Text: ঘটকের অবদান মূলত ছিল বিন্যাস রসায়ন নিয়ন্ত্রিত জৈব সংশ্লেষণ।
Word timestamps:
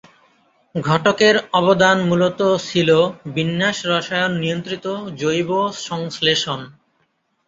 ঘটকের 0.75 1.35
অবদান 1.53 1.97
মূলত 2.09 2.39
ছিল 2.67 2.89
বিন্যাস 3.35 3.77
রসায়ন 3.87 4.33
নিয়ন্ত্রিত 4.37 4.85
জৈব 5.19 5.49
সংশ্লেষণ। 5.81 6.59